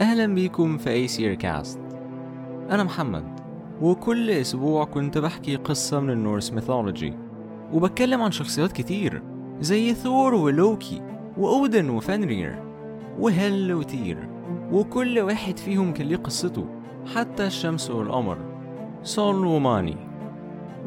[0.00, 1.80] أهلا بيكم في Aesir Cast
[2.70, 3.24] أنا محمد
[3.80, 7.14] وكل أسبوع كنت بحكي قصة من ال Norse mythology
[7.72, 9.22] وبتكلم عن شخصيات كتير
[9.60, 11.02] زي ثور ولوكي
[11.38, 12.62] وأودن وفنرير
[13.18, 14.28] وهل وتير
[14.72, 16.66] وكل واحد فيهم كان ليه قصته
[17.14, 18.38] حتى الشمس والقمر
[19.02, 19.96] سول وماني.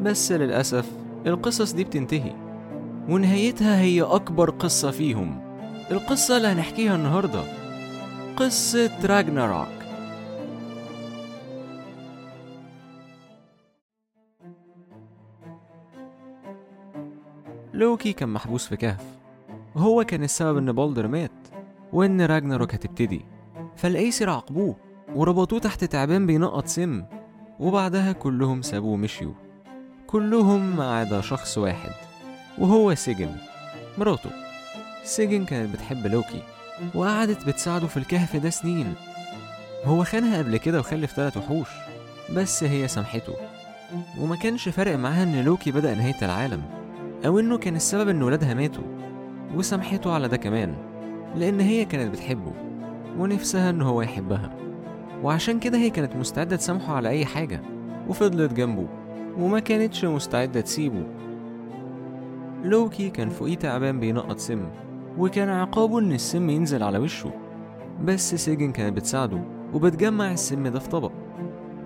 [0.02, 0.90] بس للأسف
[1.26, 2.32] القصص دي بتنتهي
[3.08, 5.40] ونهايتها هي أكبر قصة فيهم.
[5.90, 7.40] القصة اللي هنحكيها النهاردة
[8.38, 9.68] قصة راجناروك
[17.74, 19.04] لوكي كان محبوس في كهف.
[19.74, 21.30] وهو كان السبب إن بالدر مات
[21.92, 23.24] وإن راجناروك هتبتدي.
[23.76, 24.76] فالايسر عاقبوه
[25.14, 27.04] وربطوه تحت تعبان بينقط سم.
[27.60, 29.34] وبعدها كلهم سابوه ومشيوا.
[30.06, 31.92] كلهم ما عدا شخص واحد
[32.58, 33.36] وهو سجن
[33.98, 34.30] مراته.
[35.04, 36.57] سجن كانت بتحب لوكي.
[36.94, 38.94] وقعدت بتساعده في الكهف ده سنين.
[39.84, 41.68] هو خانها قبل كده وخلف تلات وحوش
[42.36, 43.32] بس هي سامحته.
[44.20, 46.62] وما كانش فارق معاها إن لوكي بدأ نهاية العالم
[47.26, 48.84] أو إنه كان السبب إن ولادها ماتوا.
[49.54, 50.74] وسامحته على ده كمان
[51.36, 52.52] لأن هي كانت بتحبه
[53.18, 54.50] ونفسها إن هو يحبها.
[55.22, 57.62] وعشان كده هي كانت مستعدة تسامحه على أي حاجة
[58.08, 58.88] وفضلت جنبه
[59.38, 61.06] وما كانتش مستعدة تسيبه.
[62.64, 64.68] لوكي كان فوقيه تعبان بينقط سم.
[65.18, 67.32] وكان عقابه إن السم ينزل على وشه.
[68.04, 69.40] بس سيجن كانت بتساعده
[69.74, 71.12] وبتجمع السم ده في طبق.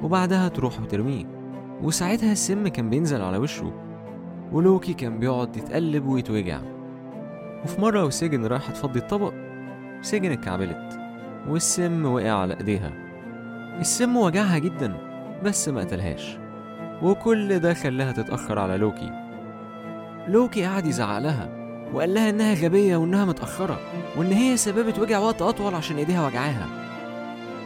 [0.03, 1.25] وبعدها تروح وترميه.
[1.83, 3.73] وساعتها السم كان بينزل على وشه.
[4.53, 6.61] ولوكي كان بيقعد يتقلب ويتوجع.
[7.65, 9.33] وفي مرة وسيجن رايحة تفضي الطبق
[10.01, 10.99] سيجن اتكعبلت.
[11.49, 12.93] والسم وقع على إيديها.
[13.81, 14.95] السم وجعها جدا
[15.45, 16.39] بس ما قتلهاش.
[17.03, 19.11] وكل ده خلاها تتأخر على لوكي.
[20.29, 21.62] لوكي قعد يزعق لها.
[21.93, 23.81] وقال لها إنها غبية وإنها متأخرة
[24.17, 26.67] وإن هي سببت وجع وقت أطول عشان إيديها وجعاها.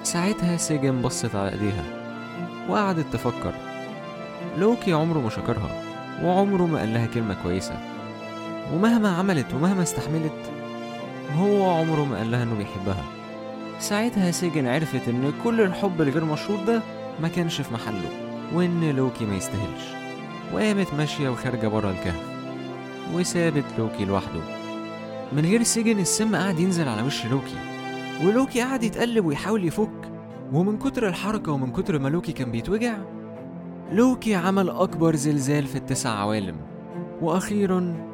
[0.02, 1.84] ساعتها سيجن بصت على إيديها
[2.69, 3.53] وقعدت تفكر.
[4.59, 5.82] لوكي عمره ما شكرها
[6.22, 7.78] وعمره ما قال لها كلمة كويسة.
[8.75, 10.53] ومهما عملت ومهما استحملت
[11.37, 13.04] هو عمره ما قال لها إنه بيحبها.
[13.81, 16.82] ساعتها سيجن عرفت إن كل الحب الغير مشروط ده
[17.20, 18.10] ما كانش في محله
[18.54, 19.84] وإن لوكي ما يستاهلش.
[20.54, 22.35] وقامت ماشية وخارجة برا الكهف.
[23.15, 24.41] وسابت لوكي لوحده.
[25.33, 27.56] من غير سيجن السم قعد ينزل على وش لوكي
[28.25, 30.12] ولوكي قعد يتقلب ويحاول يفك.
[30.53, 32.97] ومن كتر الحركة ومن كتر ما لوكي كان بيتوجع
[33.93, 36.56] لوكي عمل أكبر زلزال في التسع عوالم.
[37.22, 38.06] وأخيرا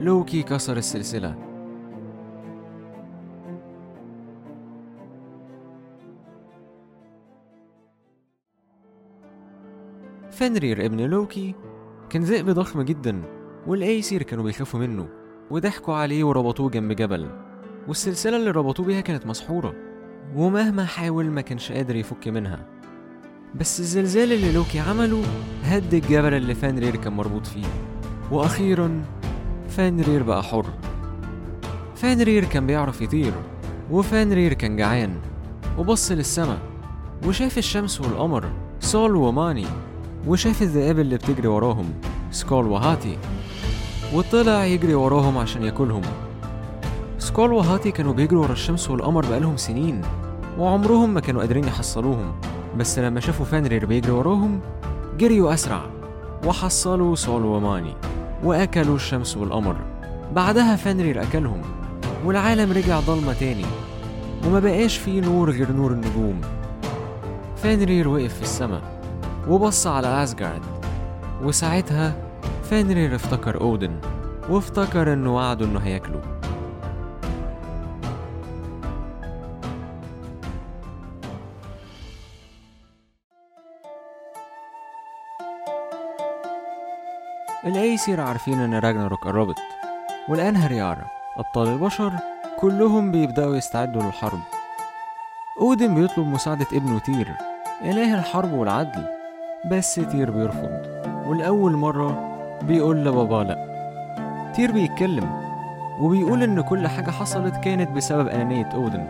[0.00, 1.34] لوكي كسر السلسلة.
[10.30, 11.54] فنرير ابن لوكي
[12.10, 13.39] كان ذئب ضخم جدا.
[13.66, 15.08] والأيسير كانوا بيخافوا منه
[15.50, 17.28] وضحكوا عليه وربطوه جنب جبل.
[17.88, 19.74] والسلسلة اللي ربطوه بيها كانت مسحورة
[20.36, 22.66] ومهما حاول ما كانش قادر يفك منها.
[23.54, 25.22] بس الزلزال اللي لوكي عمله
[25.64, 27.66] هد الجبل اللي فانرير كان مربوط فيه.
[28.30, 29.02] وأخيرا
[29.68, 30.66] فانرير بقى حر.
[31.96, 33.32] فانرير كان بيعرف يطير
[33.90, 35.16] وفانرير كان جعان.
[35.78, 36.58] وبص للسما
[37.26, 39.66] وشاف الشمس والقمر سول وماني.
[40.26, 41.94] وشاف الذئاب اللي بتجري وراهم
[42.30, 43.18] سكول وهاتي.
[44.14, 46.02] وطلع يجري وراهم عشان ياكلهم.
[47.18, 50.02] سكول وهاتي كانوا بيجروا ورا الشمس والقمر بقالهم سنين
[50.58, 52.32] وعمرهم ما كانوا قادرين يحصلوهم.
[52.78, 54.60] بس لما شافوا فانرير بيجري وراهم
[55.18, 55.82] جريوا أسرع
[56.46, 57.94] وحصلوا سول وماني
[58.44, 59.76] وأكلوا الشمس والقمر.
[60.34, 61.62] بعدها فانرير أكلهم
[62.24, 63.66] والعالم رجع ضلمة تاني
[64.46, 66.40] وما بقاش فيه نور غير نور النجوم.
[67.56, 68.82] فانرير وقف في السماء
[69.48, 70.62] وبص على أسجارد
[71.42, 72.29] وساعتها
[72.70, 74.00] فانرير افتكر أودن
[74.48, 76.20] وافتكر إنه وعده إنه هياكله.
[87.64, 89.58] الأيسير عارفين إن راجناروك قربت
[90.28, 91.06] والآن هريارة
[91.36, 92.12] أبطال البشر
[92.60, 94.40] كلهم بيبدأوا يستعدوا للحرب.
[95.60, 97.34] أودن بيطلب مساعدة ابنه تير
[97.82, 99.04] إله الحرب والعدل.
[99.70, 102.29] بس تير بيرفض والأول مرة
[102.62, 103.70] بيقول لبابا لأ
[104.54, 105.30] تير بيتكلم
[106.00, 109.06] وبيقول إن كل حاجة حصلت كانت بسبب أنانية أودن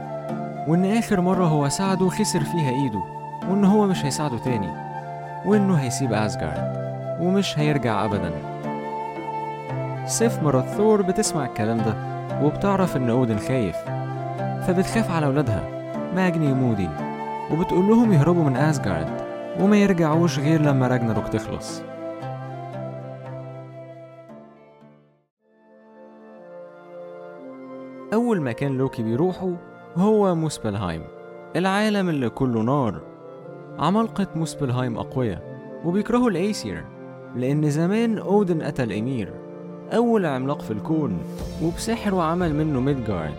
[0.68, 3.02] وإن آخر مرة هو ساعده خسر فيها إيده
[3.50, 4.68] وإن هو مش هيساعده تاني
[5.46, 6.80] وإنه هيسيب أسجارد
[7.20, 8.30] ومش هيرجع أبدا.
[10.06, 11.94] سيف مرات ثور بتسمع الكلام ده
[12.42, 13.76] وبتعرف إن أودن خايف
[14.66, 15.62] فبتخاف على ولادها
[16.14, 16.88] ماجني ومودي
[17.52, 19.06] وبتقول لهم يهربوا من أسجارد
[19.60, 21.82] وما يرجعوش غير لما راجناروك تخلص.
[28.30, 29.52] أول مكان لوكي بيروحه
[29.96, 31.02] هو موسبلهايم
[31.56, 33.00] العالم اللي كله نار.
[33.78, 36.84] عمالقة موسبلهايم أقوياء وبيكرهوا الأيسير
[37.36, 39.32] لأن زمان أودن قتل إمير
[39.94, 41.18] أول عملاق في الكون
[41.62, 43.34] وبسحره عمل منه ميدجارد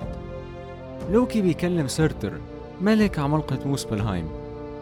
[1.11, 2.33] لوكي بيكلم سيرتر
[2.81, 4.25] ملك عمالقة موسبلهايم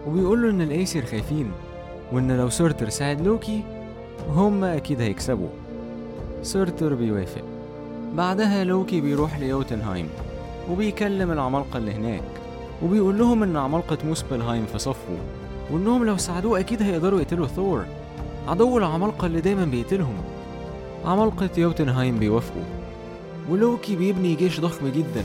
[0.07, 1.51] وبيقول له إن الأيسير خايفين
[2.11, 3.63] وإن لو سيرتر ساعد لوكي
[4.29, 5.49] هما أكيد هيكسبوا.
[6.41, 7.58] سيرتر بيوافق.
[8.15, 10.09] بعدها لوكي بيروح ليوتنهايم
[10.71, 12.23] وبيكلم العمالقة اللي هناك
[12.83, 15.17] وبيقول لهم إن عمالقة موسبلهايم في صفه
[15.71, 17.85] وإنهم لو ساعدوه أكيد هيقدروا يقتلوا ثور.
[18.47, 20.17] عدو العمالقة اللي دايما بيقتلهم.
[21.05, 22.63] عمالقة يوتنهايم بيوافقوا
[23.49, 25.23] ولوكي بيبني جيش ضخم جدا.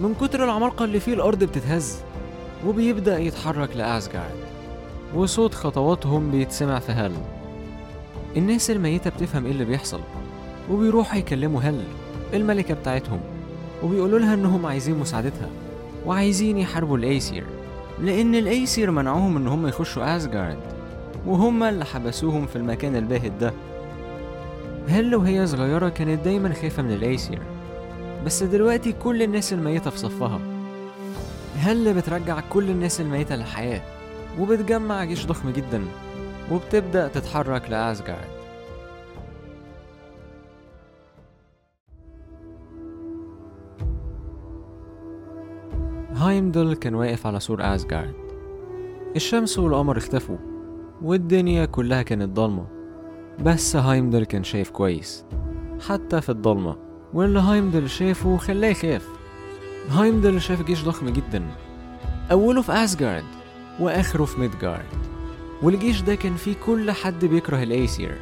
[0.00, 1.98] من كتر العمالقة اللي فيه الأرض بتتهز
[2.66, 4.46] وبيبدأ يتحرك لأسجارد
[5.14, 7.12] وصوت خطواتهم بيتسمع في هل.
[8.36, 10.00] الناس الميتة بتفهم إيه اللي بيحصل.
[10.70, 11.82] وبيروحوا يكلموا هل
[12.34, 13.20] الملكة بتاعتهم
[13.82, 15.48] وبيقولوا لها إنهم عايزين مساعدتها
[16.06, 17.44] وعايزين يحاربوا الأيسير.
[18.00, 20.58] لأن الأيسير منعوهم إن هم يخشوا اسجارد
[21.26, 23.52] وهم اللي حبسوهم في المكان الباهت ده.
[24.88, 27.38] هل وهي صغيرة كانت دايما خايفة من الأيسير
[28.26, 30.40] بس دلوقتي كل الناس الميتة في صفها.
[31.58, 33.82] هل بترجع كل الناس الميتة للحياة
[34.38, 35.82] وبتجمع جيش ضخم جدا
[36.50, 38.35] وبتبدأ تتحرك لأسجارد
[46.26, 48.14] هايمدل كان واقف على سور أسجارد.
[49.16, 50.36] الشمس والقمر اختفوا
[51.02, 52.66] والدنيا كلها كانت ضلمة.
[53.40, 55.24] بس هايمدل كان شايف كويس
[55.88, 56.76] حتى في الضلمة.
[57.14, 59.08] واللي هايمدل شافه خلاه يخاف.
[59.90, 61.46] هايمدل شاف جيش ضخم جدا
[62.32, 63.24] أوله في أسجارد
[63.80, 65.06] وآخره في ميدجارد.
[65.62, 68.18] والجيش ده كان فيه كل حد بيكره الأيسير.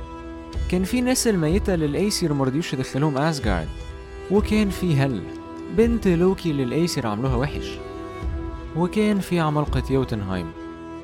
[0.70, 3.68] كان في ناس الميتة اللي الأيسير مرضيوش يدخلهم أسجارد.
[4.30, 5.22] وكان في هل
[5.76, 7.78] بنت لوكي اللي الأيسير عملوها وحش.
[8.76, 10.47] وكان في عمالقة يوتنهايم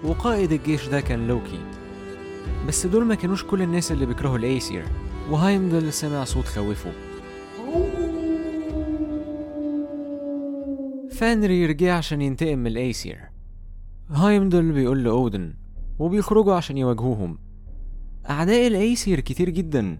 [0.04, 1.60] وقائد الجيش ده كان لوكي
[2.68, 4.84] بس دول ما كانوش كل الناس اللي بيكرهوا الأيسير
[5.30, 6.92] وهايمدل سمع صوت خوفه.
[11.10, 13.20] فانرير رجع عشان ينتقم من الأيسير.
[14.10, 15.54] هايمدل بيقول لأودن
[15.98, 17.38] وبيخرجوا عشان يواجهوهم.
[18.30, 19.98] أعداء الأيسير كتير جدا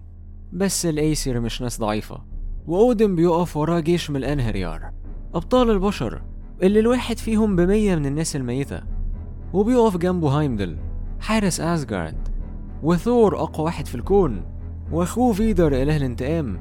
[0.53, 2.23] بس الأيسير مش ناس ضعيفة.
[2.67, 4.91] وأودن بيقف وراه جيش من الأينهريار.
[5.33, 6.21] أبطال البشر
[6.63, 8.81] اللي الواحد فيهم بمية من الناس الميتة
[9.53, 10.77] وبيقف جنبه هايمدل
[11.19, 12.27] حارس أسجارد
[12.83, 14.41] وثور أقوى واحد في الكون
[14.91, 16.59] وأخوه فيدر إله الانتقام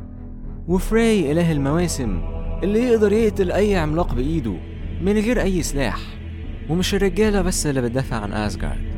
[0.69, 2.23] وفراي إله المواسم
[2.63, 4.55] اللي يقدر يقتل أي عملاق بإيده
[5.03, 5.99] من غير أي سلاح
[6.71, 8.91] ومش الرجالة بس اللي بتدافع عن أسجارد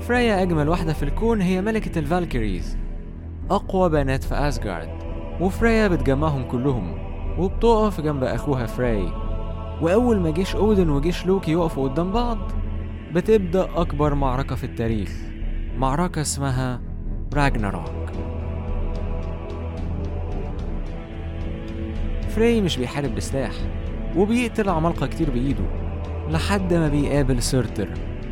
[0.00, 2.76] فريا أجمل واحدة في الكون هي ملكة الفالكيريز
[3.50, 4.88] أقوى بنات في أسجارد
[5.40, 6.94] وفريا بتجمعهم كلهم
[7.38, 9.23] وبتقف جنب أخوها فراي.
[9.84, 12.38] وأول ما جيش أودن وجيش لوكي يقفوا قدام بعض
[13.12, 15.12] بتبدأ أكبر معركة في التاريخ
[15.76, 16.80] معركة اسمها
[17.34, 18.10] راجناروك.
[22.28, 23.52] فري مش بيحارب بسلاح
[24.16, 25.64] وبيقتل عمالقة كتير بإيده
[26.30, 27.88] لحد ما بيقابل سيرتر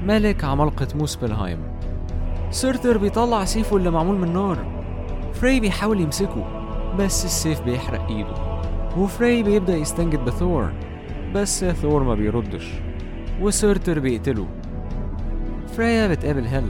[0.07, 1.61] ملك عمالقة موسبلهايم.
[2.51, 4.59] سيرتر بيطلع سيفه اللي معمول من نار.
[5.35, 6.45] فري بيحاول يمسكه
[6.99, 8.35] بس السيف بيحرق إيده.
[8.97, 10.73] وفري بيبدأ يستنجد بثور.
[11.35, 12.73] بس ثور ما بيردش.
[13.41, 14.47] وسيرتر بيقتله
[15.77, 16.65] فريا بتقابل هل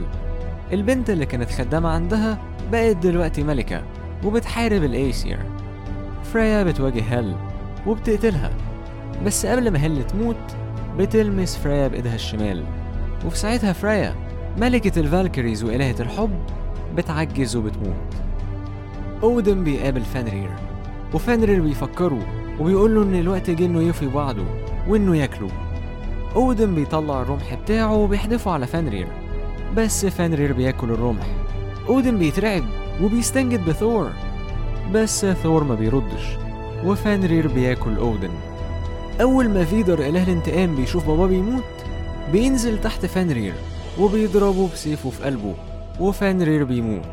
[0.73, 2.37] البنت اللي كانت خدامة عندها
[2.71, 3.83] بقت دلوقتي ملكة
[4.23, 5.39] وبتحارب الأيسير.
[6.23, 7.35] فريا بتواجه هل
[7.87, 8.51] وبتقتلها.
[9.25, 10.55] بس قبل ما هل تموت
[10.97, 12.63] بتلمس فريا بإيدها الشمال.
[13.25, 14.15] وفي ساعتها فريا
[14.57, 16.39] ملكة الفالكريز وإلهة الحب
[16.95, 18.13] بتعجز وبتموت.
[19.23, 20.49] أودن بيقابل فانرير.
[21.13, 24.45] وفانرير بيفكره وبيقول له إن الوقت جه إنه يفي بوعده
[24.87, 25.49] وإنه ياكله
[26.35, 29.07] أودن بيطلع الرمح بتاعه وبيحدفه على فانرير.
[29.77, 31.25] بس فانرير بياكل الرمح.
[31.89, 32.63] أودن بيترعب
[33.01, 34.11] وبيستنجد بثور.
[34.93, 36.37] بس ثور ما بيردش
[36.85, 38.31] وفانرير بياكل أودن.
[39.21, 41.63] أول ما فيدر إله الانتقام بيشوف باباه بيموت
[42.31, 43.53] بينزل تحت فانرير
[43.99, 45.53] وبيضربه بسيفه في قلبه
[45.99, 47.05] وفانرير بيموت.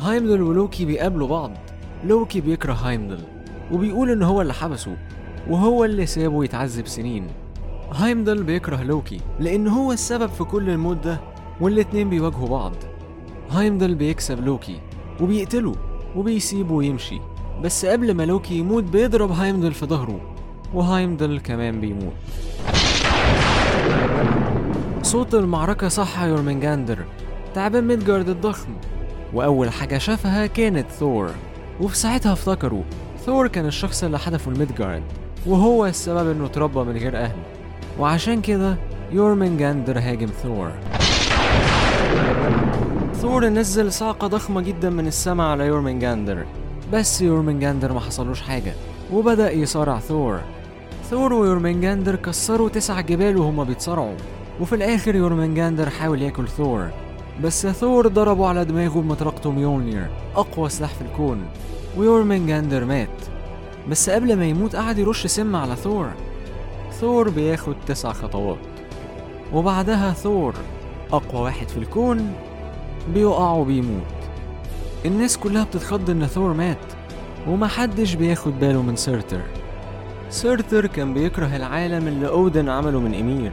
[0.00, 1.50] هايمدل ولوكي بيقابلوا بعض.
[2.04, 3.20] لوكي بيكره هايمدل.
[3.72, 4.96] وبيقول إن هو اللي حبسه
[5.48, 7.26] وهو اللي سابه يتعذب سنين.
[7.92, 11.20] هايمدل بيكره لوكي لأن هو السبب في كل الموت ده
[11.60, 12.72] والاتنين بيواجهوا بعض.
[13.50, 14.80] هايمدل بيكسب لوكي
[15.20, 15.74] وبيقتله
[16.16, 17.20] وبيسيبه يمشي
[17.62, 20.20] بس قبل ما لوكي يموت بيضرب هايمدل في ظهره
[20.74, 22.12] وهايمدل كمان بيموت.
[25.02, 26.98] صوت المعركة صحى يورمنجاندر.
[27.54, 28.70] تعبان ميدجارد الضخم.
[29.34, 31.30] وأول حاجة شافها كانت ثور.
[31.80, 32.82] وفي ساعتها افتكروا
[33.26, 35.02] ثور كان الشخص اللي حدفه لميدجارد
[35.46, 37.36] وهو السبب إنه اتربى من غير أهل.
[37.98, 38.76] وعشان كده
[39.12, 40.72] يورمنجاندر هاجم ثور.
[43.14, 46.44] ثور نزل صاعقة ضخمة جدا من السماء على يورمنجاندر
[46.92, 48.72] بس يورمنجاندر ما حصلوش حاجة
[49.12, 50.40] وبدأ يصارع ثور.
[51.10, 54.16] ثور ويورمنجاندر كسروا تسع جبال وهما بيتصارعوا.
[54.60, 56.88] وفي الآخر يورمنجاندر حاول يأكل ثور.
[57.42, 61.42] بس ثور ضربه على دماغه بمطرقته ميولنير أقوى سلاح في الكون.
[61.96, 63.08] ويورمنجاندر مات
[63.88, 66.10] بس قبل ما يموت قعد يرش سم على ثور.
[67.00, 68.58] ثور بياخد تسع خطوات.
[69.52, 70.54] وبعدها ثور
[71.12, 72.32] أقوى واحد في الكون
[73.14, 74.02] بيقع وبيموت.
[75.04, 76.78] الناس كلها بتتخض إن ثور مات
[77.48, 79.40] ومحدش بياخد باله من سيرتر.
[80.30, 83.52] سيرتر كان بيكره العالم اللي أودن عمله من إمير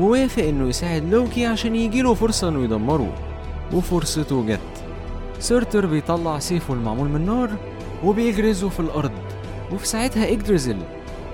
[0.00, 3.12] ووافق إنه يساعد لوكي عشان يجيله فرصة إنه يدمره.
[3.72, 4.60] وفرصته جت.
[5.38, 7.50] سيرتر بيطلع سيفه المعمول من نار
[8.04, 9.12] وبيغرزه في الأرض.
[9.72, 10.76] وفي ساعتها إجدرزل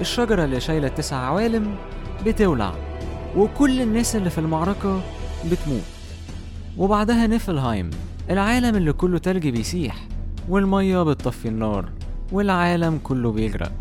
[0.01, 1.75] الشجرة اللي شايلة التسع عوالم
[2.27, 2.73] بتولع
[3.37, 5.01] وكل الناس اللي في المعركة
[5.51, 5.83] بتموت.
[6.79, 7.91] وبعدها نيفلهايم
[8.31, 9.97] العالم اللي كله تلج بيسيح
[10.49, 11.89] والمية بتطفي النار
[12.33, 13.73] والعالم كله بيغرق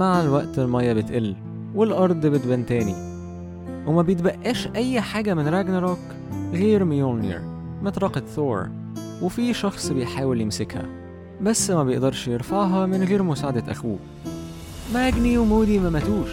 [0.00, 1.36] مع الوقت المية بتقل
[1.74, 2.94] والأرض بتبان تاني.
[3.86, 5.98] وما بيتبقاش أي حاجة من راجناروك
[6.52, 7.40] غير ميولنير
[7.82, 8.68] مطرقة ثور
[9.22, 10.82] وفي شخص بيحاول يمسكها
[11.42, 13.98] بس ما بيقدرش يرفعها من غير مساعدة أخوه.
[14.94, 16.30] ماجني ومودي ما ماتوش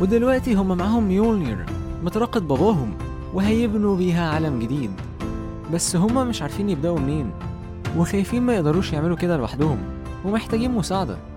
[0.00, 1.66] ودلوقتي هما معاهم ميولنير
[2.04, 2.94] مطرقة باباهم
[3.34, 4.90] وهيبنوا بيها عالم جديد.
[5.72, 7.30] بس هما مش عارفين يبدأوا منين
[7.96, 9.78] وخايفين ما يقدروش يعملوا كده لوحدهم
[10.24, 11.31] ومحتاجين مساعدة.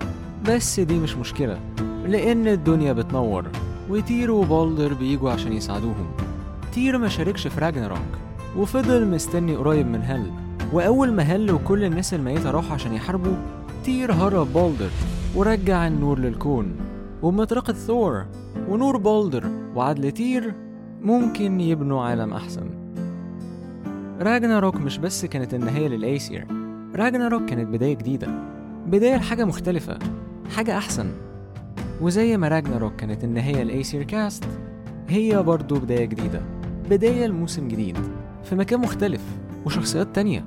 [0.49, 1.59] بس دي مش مشكلة
[2.05, 3.45] لأن الدنيا بتنور
[3.89, 6.11] وتير وبالدر بيجوا عشان يساعدوهم.
[6.73, 7.99] تير ما شاركش في راجناروك
[8.57, 10.31] وفضل مستني قريب من هل
[10.73, 13.35] وأول ما هل وكل الناس الميتة راحوا عشان يحاربوا
[13.83, 14.89] تير هرب بالدر
[15.35, 16.75] ورجع النور للكون.
[17.21, 18.25] وبمطرقة ثور
[18.69, 19.43] ونور بالدر
[19.75, 20.53] وعدل تير
[21.01, 22.69] ممكن يبنوا عالم أحسن.
[24.19, 26.47] راجناروك مش بس كانت النهاية للأيسير
[26.95, 28.27] راجناروك كانت بداية جديدة.
[28.87, 29.99] بداية لحاجة مختلفة.
[30.49, 31.11] حاجة أحسن.
[32.01, 34.43] وزي ما راجناروك كانت النهاية لأيسير كاست
[35.07, 36.41] هي برضو بداية جديدة.
[36.89, 37.97] بداية لموسم جديد
[38.43, 39.21] في مكان مختلف
[39.65, 40.45] وشخصيات تانية.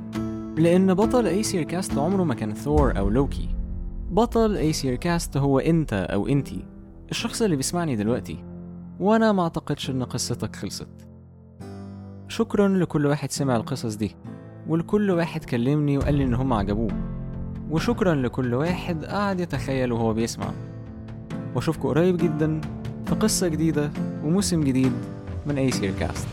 [0.56, 3.48] لأن بطل أيسير كاست عمره ما كان ثور أو لوكي
[4.10, 6.64] بطل أيسير كاست هو أنت أو أنتي.
[7.10, 8.44] الشخص اللي بيسمعني دلوقتي.
[9.00, 10.88] وأنا ما أعتقدش إن قصتك خلصت.
[12.28, 14.16] شكرا لكل واحد سمع القصص دي.
[14.68, 17.07] ولكل واحد كلمني وقال لي إن هم عجبوه.
[17.70, 20.50] وشكرا لكل واحد قعد يتخيل وهو بيسمع.
[21.54, 22.60] وأشوفكم قريب جدا
[23.06, 23.90] في قصة جديدة
[24.24, 24.92] وموسم جديد
[25.46, 26.28] من أي سير كاست